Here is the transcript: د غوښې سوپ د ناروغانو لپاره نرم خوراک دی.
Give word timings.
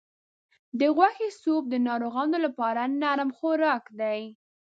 د 0.79 0.81
غوښې 0.95 1.29
سوپ 1.41 1.63
د 1.69 1.75
ناروغانو 1.87 2.37
لپاره 2.45 2.81
نرم 3.01 3.29
خوراک 3.37 3.83
دی. 3.99 4.21